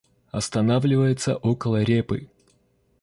[0.31, 2.27] Останавливается около репы.